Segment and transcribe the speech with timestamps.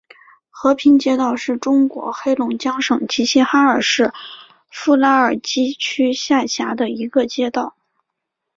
[0.49, 4.11] 和平街道是中国黑龙江省齐齐哈尔市
[4.71, 7.75] 富拉尔基区下辖的一个街道。